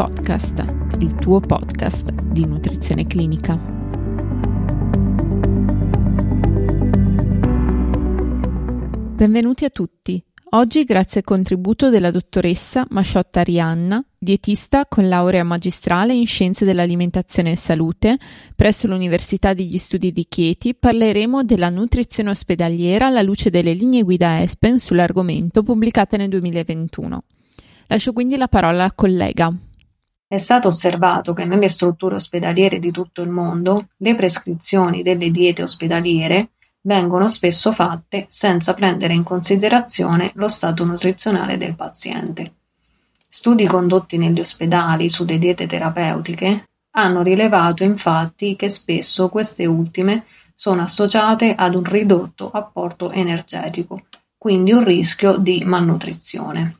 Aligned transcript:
Podcast, 0.00 0.64
il 1.00 1.14
tuo 1.14 1.40
podcast 1.40 2.10
di 2.22 2.46
nutrizione 2.46 3.06
clinica. 3.06 3.54
Benvenuti 9.14 9.66
a 9.66 9.68
tutti. 9.68 10.24
Oggi, 10.52 10.84
grazie 10.84 11.18
al 11.18 11.26
contributo 11.26 11.90
della 11.90 12.10
dottoressa 12.10 12.86
Masciotta 12.88 13.40
Arianna, 13.40 14.02
dietista 14.18 14.86
con 14.86 15.06
laurea 15.06 15.44
magistrale 15.44 16.14
in 16.14 16.26
Scienze 16.26 16.64
dell'Alimentazione 16.64 17.50
e 17.50 17.56
Salute 17.56 18.16
presso 18.56 18.86
l'Università 18.86 19.52
degli 19.52 19.76
Studi 19.76 20.12
di 20.12 20.24
Chieti, 20.26 20.74
parleremo 20.74 21.44
della 21.44 21.68
nutrizione 21.68 22.30
ospedaliera 22.30 23.08
alla 23.08 23.20
luce 23.20 23.50
delle 23.50 23.74
linee 23.74 24.02
guida 24.02 24.40
ESPEN 24.40 24.78
sull'argomento 24.78 25.62
pubblicate 25.62 26.16
nel 26.16 26.30
2021. 26.30 27.22
Lascio 27.88 28.14
quindi 28.14 28.38
la 28.38 28.48
parola 28.48 28.84
alla 28.84 28.92
collega. 28.92 29.54
È 30.32 30.38
stato 30.38 30.68
osservato 30.68 31.32
che 31.32 31.44
nelle 31.44 31.68
strutture 31.68 32.14
ospedaliere 32.14 32.78
di 32.78 32.92
tutto 32.92 33.20
il 33.20 33.30
mondo 33.30 33.88
le 33.96 34.14
prescrizioni 34.14 35.02
delle 35.02 35.32
diete 35.32 35.64
ospedaliere 35.64 36.50
vengono 36.82 37.26
spesso 37.26 37.72
fatte 37.72 38.26
senza 38.28 38.72
prendere 38.74 39.12
in 39.12 39.24
considerazione 39.24 40.30
lo 40.36 40.46
stato 40.46 40.84
nutrizionale 40.84 41.56
del 41.56 41.74
paziente. 41.74 42.52
Studi 43.28 43.66
condotti 43.66 44.18
negli 44.18 44.38
ospedali 44.38 45.08
sulle 45.08 45.36
diete 45.36 45.66
terapeutiche 45.66 46.68
hanno 46.92 47.22
rilevato 47.22 47.82
infatti 47.82 48.54
che 48.54 48.68
spesso 48.68 49.30
queste 49.30 49.66
ultime 49.66 50.26
sono 50.54 50.82
associate 50.82 51.56
ad 51.56 51.74
un 51.74 51.82
ridotto 51.82 52.52
apporto 52.52 53.10
energetico, 53.10 54.02
quindi 54.38 54.70
un 54.70 54.84
rischio 54.84 55.38
di 55.38 55.64
malnutrizione. 55.64 56.76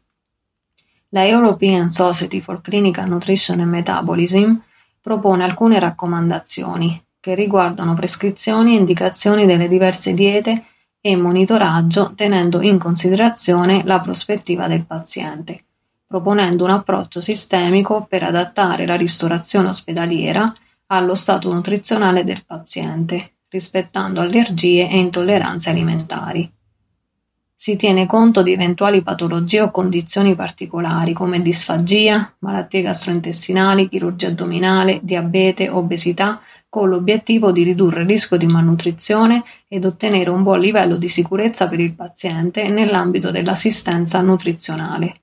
La 1.12 1.25
European 1.27 1.89
Society 1.89 2.41
for 2.41 2.61
Clinical 2.61 3.08
Nutrition 3.08 3.58
and 3.58 3.70
Metabolism 3.70 4.55
propone 5.00 5.42
alcune 5.42 5.80
raccomandazioni 5.80 7.03
che 7.19 7.34
riguardano 7.34 7.94
prescrizioni 7.94 8.75
e 8.75 8.78
indicazioni 8.78 9.44
delle 9.44 9.66
diverse 9.66 10.14
diete 10.14 10.66
e 11.00 11.16
monitoraggio 11.16 12.12
tenendo 12.14 12.61
in 12.62 12.78
considerazione 12.78 13.83
la 13.84 13.98
prospettiva 14.00 14.69
del 14.69 14.84
paziente, 14.84 15.64
proponendo 16.06 16.62
un 16.62 16.70
approccio 16.70 17.20
sistemico 17.20 18.06
per 18.08 18.22
adattare 18.22 18.86
la 18.86 18.94
ristorazione 18.94 19.69
ospedaliera 19.69 20.53
allo 20.86 21.16
stato 21.16 21.53
nutrizionale 21.53 22.22
del 22.22 22.44
paziente, 22.44 23.33
rispettando 23.48 24.20
allergie 24.20 24.88
e 24.88 24.98
intolleranze 24.98 25.70
alimentari. 25.70 26.48
Si 27.62 27.77
tiene 27.77 28.06
conto 28.06 28.42
di 28.42 28.53
eventuali 28.53 29.03
patologie 29.03 29.61
o 29.61 29.70
condizioni 29.70 30.34
particolari 30.34 31.12
come 31.12 31.42
disfagia, 31.42 32.34
malattie 32.39 32.80
gastrointestinali, 32.80 33.86
chirurgia 33.86 34.28
addominale, 34.28 35.00
diabete, 35.03 35.69
obesità, 35.69 36.41
con 36.70 36.88
l'obiettivo 36.88 37.53
di 37.53 37.62
ridurre 37.62 38.00
il 38.00 38.06
rischio 38.06 38.38
di 38.38 38.47
malnutrizione 38.47 39.44
ed 39.69 39.84
ottenere 39.84 40.31
un 40.31 40.42
buon 40.42 40.58
livello 40.58 40.97
di 40.97 41.08
sicurezza 41.08 41.69
per 41.69 41.81
il 41.81 41.92
paziente 41.92 42.66
nell'ambito 42.70 43.31
dell'assistenza 43.31 44.22
nutrizionale. 44.22 45.20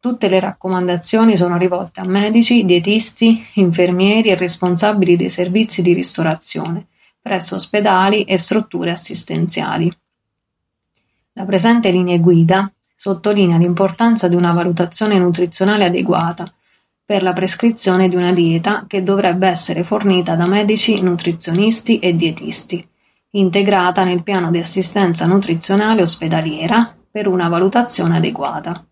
Tutte 0.00 0.28
le 0.28 0.40
raccomandazioni 0.40 1.36
sono 1.36 1.56
rivolte 1.56 2.00
a 2.00 2.04
medici, 2.04 2.64
dietisti, 2.64 3.46
infermieri 3.54 4.30
e 4.30 4.34
responsabili 4.34 5.14
dei 5.14 5.28
servizi 5.28 5.82
di 5.82 5.92
ristorazione 5.92 6.88
presso 7.22 7.54
ospedali 7.54 8.24
e 8.24 8.36
strutture 8.36 8.90
assistenziali. 8.90 9.96
La 11.34 11.44
presente 11.44 11.90
linee 11.90 12.20
guida 12.20 12.70
sottolinea 12.94 13.56
l'importanza 13.56 14.28
di 14.28 14.36
una 14.36 14.52
valutazione 14.52 15.18
nutrizionale 15.18 15.84
adeguata 15.84 16.52
per 17.04 17.22
la 17.22 17.32
prescrizione 17.32 18.08
di 18.08 18.16
una 18.16 18.32
dieta 18.32 18.84
che 18.86 19.02
dovrebbe 19.02 19.48
essere 19.48 19.82
fornita 19.82 20.34
da 20.34 20.46
medici, 20.46 21.00
nutrizionisti 21.00 21.98
e 21.98 22.14
dietisti, 22.14 22.86
integrata 23.30 24.04
nel 24.04 24.22
piano 24.22 24.50
di 24.50 24.58
assistenza 24.58 25.26
nutrizionale 25.26 26.02
ospedaliera 26.02 26.94
per 27.10 27.28
una 27.28 27.48
valutazione 27.48 28.18
adeguata. 28.18 28.84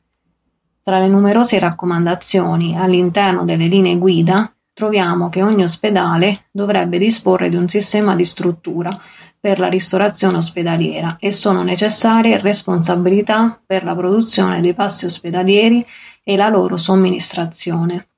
Tra 0.82 0.98
le 0.98 1.08
numerose 1.08 1.58
raccomandazioni 1.58 2.76
all'interno 2.76 3.44
delle 3.44 3.66
linee 3.66 3.98
guida 3.98 4.50
troviamo 4.80 5.28
che 5.28 5.42
ogni 5.42 5.62
ospedale 5.62 6.46
dovrebbe 6.50 6.96
disporre 6.96 7.50
di 7.50 7.56
un 7.56 7.68
sistema 7.68 8.16
di 8.16 8.24
struttura 8.24 8.98
per 9.38 9.58
la 9.58 9.68
ristorazione 9.68 10.38
ospedaliera 10.38 11.18
e 11.20 11.32
sono 11.32 11.62
necessarie 11.62 12.40
responsabilità 12.40 13.60
per 13.64 13.84
la 13.84 13.94
produzione 13.94 14.62
dei 14.62 14.72
pasti 14.72 15.04
ospedalieri 15.04 15.84
e 16.24 16.34
la 16.34 16.48
loro 16.48 16.78
somministrazione. 16.78 18.08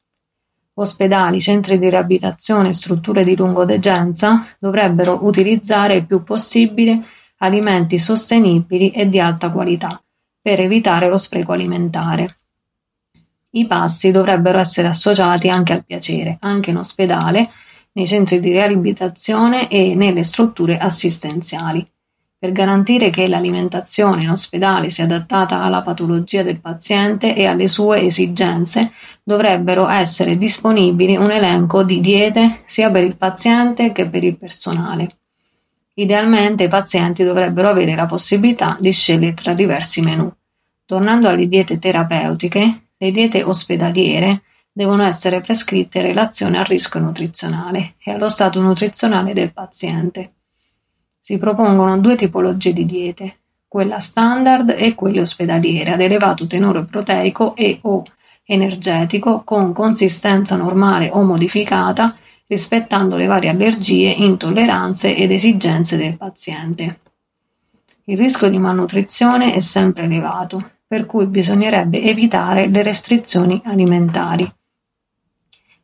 Ospedali, 0.75 1.41
centri 1.41 1.81
di 1.81 1.91
riabilitazione 1.91 2.69
e 2.69 2.75
strutture 2.75 3.25
di 3.25 3.34
lungodegenza 3.34 4.47
dovrebbero 4.61 5.19
utilizzare 5.27 5.97
il 5.97 6.06
più 6.06 6.23
possibile 6.23 7.03
alimenti 7.39 7.99
sostenibili 7.99 8.91
e 8.91 9.09
di 9.09 9.19
alta 9.19 9.50
qualità 9.50 10.00
per 10.41 10.61
evitare 10.61 11.09
lo 11.09 11.17
spreco 11.17 11.50
alimentare. 11.50 12.37
I 13.55 13.67
pasti 13.67 14.11
dovrebbero 14.11 14.59
essere 14.59 14.89
associati 14.89 15.49
anche 15.49 15.75
al 15.75 15.85
piacere, 15.85 16.39
anche 16.41 16.71
in 16.71 16.79
ospedale, 16.79 17.51
nei 17.93 18.07
centri 18.07 18.41
di 18.41 18.51
riabilitazione 18.51 19.69
e 19.69 19.95
nelle 19.95 20.23
strutture 20.23 20.79
assistenziali. 20.79 21.87
Per 22.39 22.51
garantire 22.51 23.11
che 23.11 23.29
l'alimentazione 23.29 24.23
in 24.23 24.31
ospedale 24.31 24.91
sia 24.91 25.05
adattata 25.05 25.62
alla 25.62 25.83
patologia 25.83 26.43
del 26.43 26.61
paziente 26.61 27.37
e 27.37 27.45
alle 27.45 27.69
sue 27.69 28.03
esigenze, 28.03 28.91
dovrebbero 29.23 29.87
essere 29.87 30.39
disponibili 30.39 31.15
un 31.15 31.31
elenco 31.31 31.85
di 31.85 32.01
diete 32.01 32.62
sia 32.65 32.91
per 32.91 33.05
il 33.05 33.17
paziente 33.17 33.93
che 33.93 34.09
per 34.09 34.25
il 34.25 34.37
personale. 34.39 35.17
Idealmente 35.95 36.65
i 36.65 36.69
pazienti 36.69 37.23
dovrebbero 37.23 37.69
avere 37.69 37.95
la 37.95 38.07
possibilità 38.07 38.77
di 38.81 38.91
scegliere 38.93 39.35
tra 39.35 39.53
diversi 39.53 40.01
menù. 40.01 40.33
Tornando 40.87 41.29
alle 41.29 41.47
diete 41.47 41.79
terapeutiche, 41.79 42.87
le 43.03 43.11
diete 43.11 43.43
ospedaliere 43.43 44.43
devono 44.71 45.03
essere 45.03 45.41
prescritte 45.41 45.99
in 45.99 46.05
relazione 46.05 46.59
al 46.59 46.65
rischio 46.65 47.01
nutrizionale 47.01 47.95
e 47.99 48.13
allo 48.13 48.29
stato 48.29 48.61
nutrizionale 48.61 49.33
del 49.33 49.53
paziente. 49.53 50.35
Si 51.19 51.37
propongono 51.37 51.99
due 51.99 52.15
tipologie 52.15 52.73
di 52.73 52.87
diete, 52.87 53.39
quella 53.67 53.99
standard 53.99 54.73
e 54.79 54.95
quelle 54.95 55.19
ospedaliere 55.19 55.91
ad 55.91 56.01
elevato 56.01 56.47
tenore 56.47 56.85
proteico 56.85 57.57
e 57.57 57.81
o 57.83 58.05
energetico 58.45 59.43
con 59.43 59.73
consistenza 59.73 60.55
normale 60.55 61.11
o 61.11 61.25
modificata 61.25 62.17
rispettando 62.47 63.17
le 63.17 63.27
varie 63.27 63.51
allergie, 63.51 64.11
intolleranze 64.11 65.17
ed 65.17 65.33
esigenze 65.33 65.97
del 65.97 66.17
paziente. 66.17 67.01
Il 68.05 68.17
rischio 68.17 68.49
di 68.49 68.59
malnutrizione 68.59 69.55
è 69.55 69.61
sempre 69.61 70.05
elevato, 70.05 70.72
per 70.93 71.07
cui 71.07 71.25
bisognerebbe 71.27 72.03
evitare 72.03 72.69
le 72.69 72.83
restrizioni 72.83 73.63
alimentari. 73.65 74.47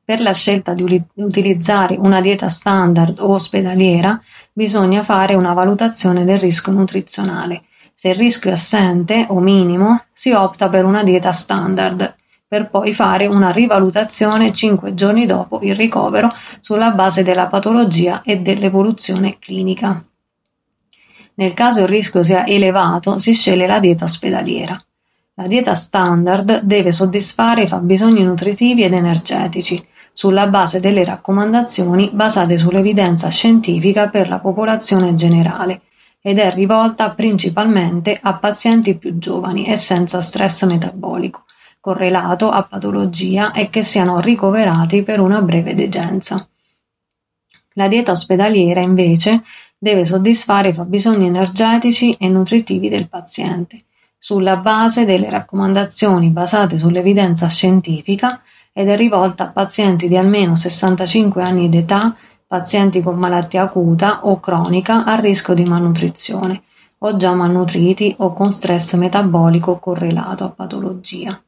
Per 0.04 0.20
la 0.20 0.34
scelta 0.34 0.74
di 0.74 1.02
utilizzare 1.14 1.96
una 1.96 2.20
dieta 2.20 2.50
standard 2.50 3.18
o 3.18 3.32
ospedaliera 3.32 4.20
bisogna 4.52 5.02
fare 5.02 5.34
una 5.34 5.54
valutazione 5.54 6.26
del 6.26 6.38
rischio 6.38 6.72
nutrizionale. 6.72 7.62
Se 7.94 8.10
il 8.10 8.16
rischio 8.16 8.50
è 8.50 8.52
assente 8.52 9.24
o 9.30 9.40
minimo, 9.40 10.02
si 10.12 10.32
opta 10.32 10.68
per 10.68 10.84
una 10.84 11.02
dieta 11.02 11.32
standard, 11.32 12.14
per 12.46 12.68
poi 12.68 12.92
fare 12.92 13.26
una 13.26 13.50
rivalutazione 13.50 14.52
cinque 14.52 14.92
giorni 14.92 15.24
dopo 15.24 15.60
il 15.62 15.74
ricovero 15.74 16.30
sulla 16.60 16.90
base 16.90 17.22
della 17.22 17.46
patologia 17.46 18.20
e 18.20 18.40
dell'evoluzione 18.40 19.38
clinica. 19.38 20.04
Nel 21.36 21.54
caso 21.54 21.80
il 21.80 21.88
rischio 21.88 22.22
sia 22.22 22.46
elevato, 22.46 23.16
si 23.16 23.32
sceglie 23.32 23.66
la 23.66 23.80
dieta 23.80 24.04
ospedaliera. 24.04 24.78
La 25.38 25.46
dieta 25.46 25.74
standard 25.74 26.62
deve 26.62 26.90
soddisfare 26.90 27.62
i 27.62 27.68
fabbisogni 27.68 28.24
nutritivi 28.24 28.82
ed 28.82 28.92
energetici, 28.92 29.86
sulla 30.12 30.48
base 30.48 30.80
delle 30.80 31.04
raccomandazioni 31.04 32.10
basate 32.12 32.58
sull'evidenza 32.58 33.28
scientifica 33.28 34.08
per 34.08 34.28
la 34.28 34.40
popolazione 34.40 35.14
generale 35.14 35.82
ed 36.20 36.40
è 36.40 36.52
rivolta 36.52 37.12
principalmente 37.12 38.18
a 38.20 38.34
pazienti 38.34 38.96
più 38.96 39.16
giovani 39.16 39.66
e 39.66 39.76
senza 39.76 40.20
stress 40.20 40.64
metabolico, 40.64 41.44
correlato 41.78 42.50
a 42.50 42.64
patologia 42.64 43.52
e 43.52 43.70
che 43.70 43.84
siano 43.84 44.18
ricoverati 44.18 45.04
per 45.04 45.20
una 45.20 45.40
breve 45.40 45.76
degenza. 45.76 46.48
La 47.74 47.86
dieta 47.86 48.10
ospedaliera, 48.10 48.80
invece, 48.80 49.44
deve 49.78 50.04
soddisfare 50.04 50.70
i 50.70 50.74
fabbisogni 50.74 51.26
energetici 51.26 52.16
e 52.18 52.28
nutritivi 52.28 52.88
del 52.88 53.08
paziente, 53.08 53.84
sulla 54.18 54.56
base 54.56 55.04
delle 55.04 55.30
raccomandazioni 55.30 56.30
basate 56.30 56.76
sull'evidenza 56.76 57.48
scientifica 57.48 58.42
ed 58.72 58.88
è 58.88 58.96
rivolta 58.96 59.44
a 59.44 59.48
pazienti 59.50 60.08
di 60.08 60.16
almeno 60.16 60.56
65 60.56 61.42
anni 61.42 61.68
d'età, 61.68 62.14
pazienti 62.46 63.00
con 63.00 63.16
malattia 63.16 63.62
acuta 63.62 64.26
o 64.26 64.40
cronica 64.40 65.04
a 65.04 65.14
rischio 65.16 65.54
di 65.54 65.64
malnutrizione 65.64 66.62
o 66.98 67.16
già 67.16 67.32
malnutriti 67.32 68.16
o 68.18 68.32
con 68.32 68.52
stress 68.52 68.94
metabolico 68.94 69.78
correlato 69.78 70.44
a 70.44 70.50
patologia. 70.50 71.40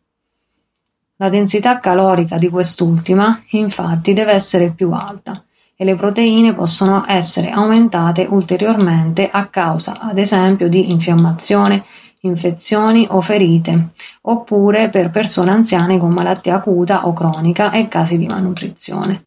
La 1.16 1.28
densità 1.28 1.80
calorica 1.80 2.36
di 2.36 2.48
quest'ultima, 2.48 3.42
infatti, 3.50 4.12
deve 4.12 4.32
essere 4.32 4.70
più 4.70 4.92
alta 4.92 5.44
e 5.76 5.84
le 5.84 5.94
proteine 5.94 6.54
possono 6.54 7.04
essere 7.06 7.50
aumentate 7.50 8.26
ulteriormente 8.28 9.28
a 9.30 9.46
causa, 9.48 9.98
ad 9.98 10.18
esempio, 10.18 10.68
di 10.68 10.90
infiammazione, 10.90 11.84
infezioni 12.20 13.06
o 13.10 13.20
ferite, 13.20 13.90
oppure 14.22 14.88
per 14.88 15.10
persone 15.10 15.50
anziane 15.50 15.98
con 15.98 16.10
malattia 16.10 16.56
acuta 16.56 17.06
o 17.06 17.12
cronica 17.12 17.70
e 17.70 17.88
casi 17.88 18.18
di 18.18 18.26
malnutrizione. 18.26 19.24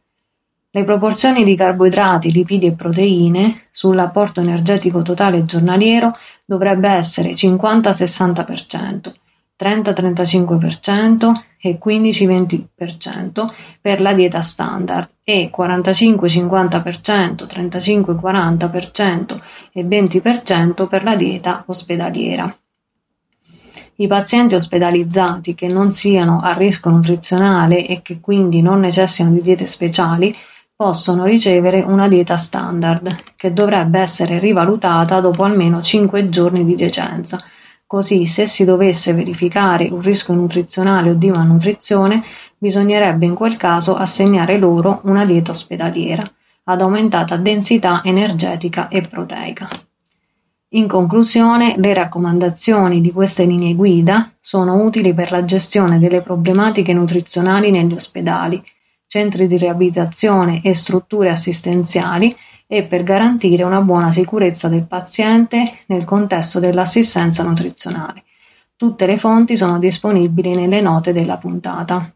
Le 0.70 0.84
proporzioni 0.84 1.44
di 1.44 1.54
carboidrati, 1.54 2.32
lipidi 2.32 2.66
e 2.66 2.72
proteine 2.72 3.66
sull'apporto 3.70 4.40
energetico 4.40 5.02
totale 5.02 5.44
giornaliero 5.44 6.16
dovrebbe 6.44 6.88
essere 6.88 7.30
50-60%, 7.30 9.12
30-35% 9.56 11.32
e 11.60 11.78
15-20% 11.80 13.46
per 13.80 14.00
la 14.00 14.12
dieta 14.12 14.40
standard 14.40 15.10
e 15.22 15.48
45-50%, 15.56 17.46
35-40% 17.46 19.40
e 19.72 19.84
20% 19.84 20.88
per 20.88 21.04
la 21.04 21.14
dieta 21.14 21.62
ospedaliera. 21.66 22.52
I 23.96 24.08
pazienti 24.08 24.56
ospedalizzati 24.56 25.54
che 25.54 25.68
non 25.68 25.92
siano 25.92 26.40
a 26.40 26.52
rischio 26.54 26.90
nutrizionale 26.90 27.86
e 27.86 28.02
che 28.02 28.18
quindi 28.18 28.60
non 28.60 28.80
necessitano 28.80 29.36
di 29.36 29.40
diete 29.40 29.66
speciali 29.66 30.34
possono 30.74 31.22
ricevere 31.22 31.80
una 31.80 32.08
dieta 32.08 32.36
standard, 32.36 33.16
che 33.36 33.52
dovrebbe 33.52 34.00
essere 34.00 34.40
rivalutata 34.40 35.20
dopo 35.20 35.44
almeno 35.44 35.80
5 35.80 36.28
giorni 36.28 36.64
di 36.64 36.74
decenza, 36.74 37.40
così 37.86 38.26
se 38.26 38.48
si 38.48 38.64
dovesse 38.64 39.12
verificare 39.12 39.88
un 39.88 40.00
rischio 40.00 40.34
nutrizionale 40.34 41.10
o 41.10 41.14
di 41.14 41.30
malnutrizione, 41.30 42.24
bisognerebbe 42.58 43.26
in 43.26 43.36
quel 43.36 43.56
caso 43.56 43.94
assegnare 43.94 44.58
loro 44.58 45.02
una 45.04 45.24
dieta 45.24 45.52
ospedaliera, 45.52 46.28
ad 46.64 46.80
aumentata 46.80 47.36
densità 47.36 48.00
energetica 48.02 48.88
e 48.88 49.02
proteica. 49.02 49.68
In 50.74 50.88
conclusione, 50.88 51.76
le 51.78 51.94
raccomandazioni 51.94 53.00
di 53.00 53.12
queste 53.12 53.44
linee 53.44 53.74
guida 53.74 54.32
sono 54.40 54.82
utili 54.82 55.14
per 55.14 55.30
la 55.30 55.44
gestione 55.44 56.00
delle 56.00 56.20
problematiche 56.20 56.92
nutrizionali 56.92 57.70
negli 57.70 57.92
ospedali, 57.92 58.60
centri 59.06 59.46
di 59.46 59.56
riabilitazione 59.56 60.62
e 60.62 60.74
strutture 60.74 61.30
assistenziali 61.30 62.36
e 62.66 62.82
per 62.82 63.04
garantire 63.04 63.62
una 63.62 63.82
buona 63.82 64.10
sicurezza 64.10 64.68
del 64.68 64.86
paziente 64.88 65.84
nel 65.86 66.04
contesto 66.04 66.58
dell'assistenza 66.58 67.44
nutrizionale. 67.44 68.24
Tutte 68.74 69.06
le 69.06 69.16
fonti 69.16 69.56
sono 69.56 69.78
disponibili 69.78 70.56
nelle 70.56 70.80
note 70.80 71.12
della 71.12 71.36
puntata. 71.36 72.13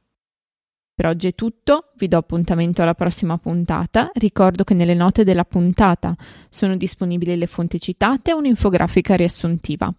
Per 0.98 1.06
oggi 1.06 1.28
è 1.28 1.34
tutto, 1.36 1.92
vi 1.96 2.08
do 2.08 2.16
appuntamento 2.16 2.82
alla 2.82 2.94
prossima 2.94 3.38
puntata. 3.38 4.10
Ricordo 4.14 4.64
che 4.64 4.74
nelle 4.74 4.94
note 4.94 5.22
della 5.22 5.44
puntata 5.44 6.16
sono 6.50 6.76
disponibili 6.76 7.36
le 7.36 7.46
fonti 7.46 7.80
citate 7.80 8.32
e 8.32 8.34
un'infografica 8.34 9.14
riassuntiva. 9.14 9.94